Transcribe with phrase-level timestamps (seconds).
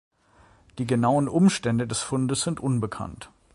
[0.79, 3.29] Die genauen Umstände des Fundes sind unbekannt.